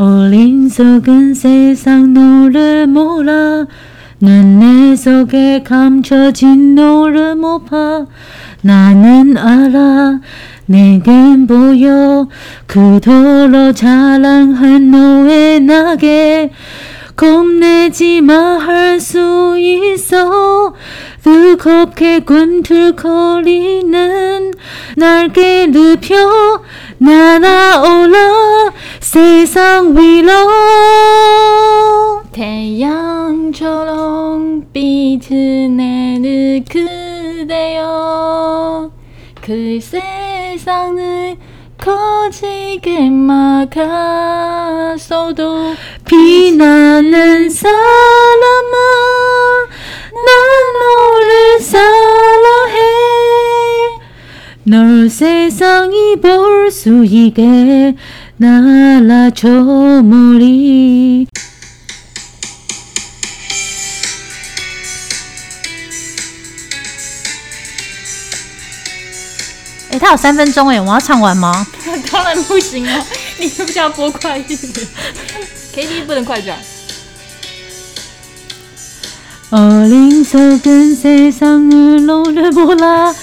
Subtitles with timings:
[0.00, 3.66] 어린석은 세상 너를 몰라
[4.18, 8.06] 눈내 속에 감춰진 너를 못 봐
[8.62, 10.20] 나는 알아
[10.64, 12.28] 내겐 보여
[12.66, 16.50] 그토록 자랑한 너의 낙에
[17.14, 20.72] 겁내지 마 할 수 있어.
[21.22, 22.94] 뜨겁게 꿈틀거리는
[24.96, 26.62] 날개 눕혀
[26.98, 30.30] 날아올라 세상 위로.
[32.32, 33.50] 태양처럼
[34.72, 37.80] 빛내는 그대여.
[39.40, 41.36] 그 세상을
[41.78, 43.80] 거지게 막았어도
[46.04, 47.76] 비나는 사람아
[50.12, 50.28] 난
[50.78, 52.78] 너를 사랑해.
[54.64, 57.96] 널 세상이 볼 수 있게
[58.39, 61.27] 날아줘 머리
[69.91, 71.65] 哎、他有三分钟哎，我要唱完吗？
[72.11, 73.05] 当然不行啊！
[73.37, 74.87] 你不是要播快一点？
[75.73, 76.57] KTV 不能快转。
[79.51, 83.13] 어린석은 세상을 너를 몰라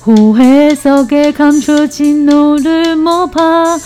[0.00, 3.78] 후회 속에 감춰진 너를 못 봐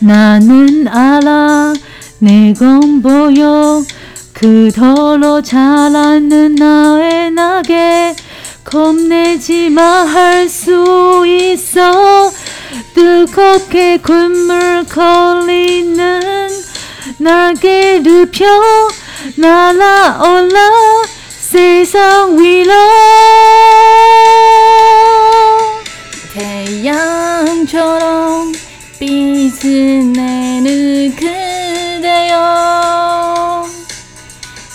[0.00, 1.74] 나는 알아.
[2.18, 3.82] 내건 보여.
[4.32, 8.14] 그토록 자라는 나의 낙에
[8.64, 12.30] 겁내지 마 할 수 있어.
[12.94, 16.48] 뜨겁게 굶을 거리는
[17.18, 18.46] 날개를 펴
[19.36, 20.58] 날아올라
[21.28, 22.72] 세상 위로
[29.40, 32.36] 빛을 내는 그대여.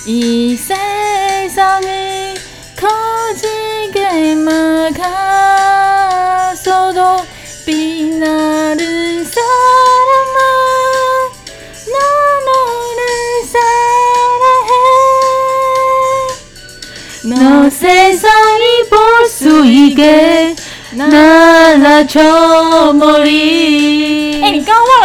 [0.08, 2.34] 이 세상을
[2.76, 4.34] 거지게
[6.48, 7.24] 막았어도
[7.68, 10.38] 빛나는 사람아
[11.92, 11.96] 나
[12.48, 13.00] 너를
[13.54, 14.72] 사랑해.
[17.36, 17.38] 너
[17.70, 18.96] 세상이 볼
[19.28, 20.56] 수 있게
[20.94, 23.55] 날아줘 머리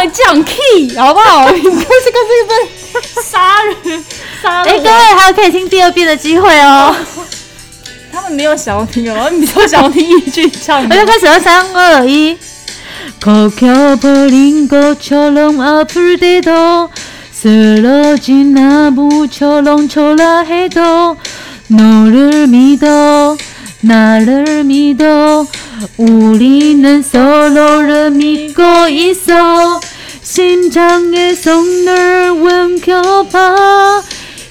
[0.04, 1.50] 了降 key 好不好？
[1.50, 4.04] 你这是个这个杀人
[4.42, 4.82] 杀哎、人！
[4.82, 6.94] 各位还有可以听第二遍的机会哦。
[8.12, 12.38] 他们没有想要听哦，你都想要听一句唱我就开始了，三二一。
[13.20, 16.90] 걷혀버린 것처럼 아플 때도
[17.32, 21.16] 쓰러진 나무처럼 초라해도
[21.68, 23.36] 너를 믿어
[23.80, 25.46] 나를 믿어
[25.96, 29.80] 우리는 서로를 믿고 있어
[30.33, 34.01] 심장의 손을 움켜봐.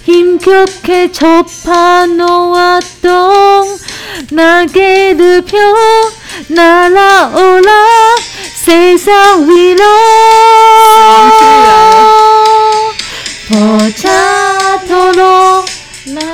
[0.04, 3.78] 힘겹게 접하 놓았던
[4.30, 5.58] 날개를 펴
[6.48, 7.72] 날아올라.
[8.62, 9.82] 세상 위로
[13.48, 15.64] 버차도록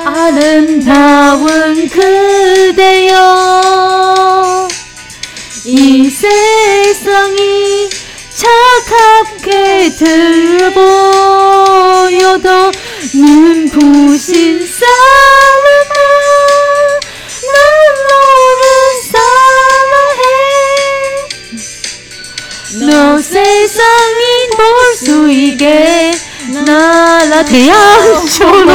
[0.03, 3.17] 아름다운 그대여.
[5.63, 7.89] 이 세상이
[8.47, 10.71] 차갑게 들보여도
[13.13, 15.93] 눈부신 사랑아
[17.53, 17.55] 난
[18.07, 18.63] 너를
[19.11, 20.21] 사랑해.
[22.85, 24.21] 너 세상이
[24.55, 26.11] 볼 수 있게
[26.65, 28.67] 날아 태양처럼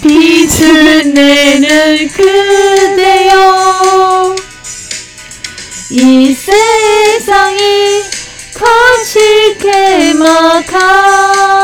[0.00, 3.34] 빛을 내는 그대여.
[5.90, 8.04] 이 세상이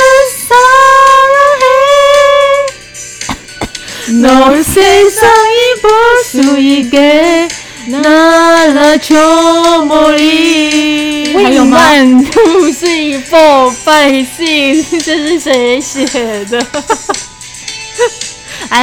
[0.48, 1.64] 사랑해
[4.22, 5.90] 널 세상이 볼
[6.30, 7.48] 수 있게
[7.88, 11.78] 날아줘 머리 还有吗？
[11.80, 16.06] One two three four five six，这是谁写
[16.46, 16.64] 的？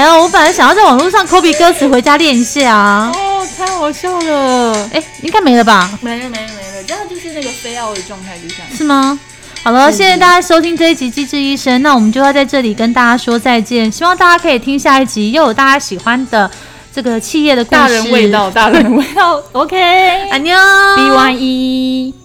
[0.10, 3.12] 我本来想要在网络上 copy 歌词回家练一下啊。
[3.14, 4.90] 哦，太好笑了！
[4.94, 5.92] 哎，应该没了吧？
[6.02, 8.68] 没了没了没了，这样就是那个非要的状态，就这样。
[8.76, 9.20] 是吗？
[9.64, 13.92] 好了，谢谢大家收听这一集《机智医生》，那我们就要在这里跟大家说再见。
[13.92, 16.50] 希望大家可以听下一集，又有大家喜欢的
[16.92, 17.80] 这个企业的故事。
[17.80, 19.40] 大人味道，大人味道。
[19.52, 19.78] OK，
[20.32, 20.58] 安妞
[20.96, 22.21] B one 一。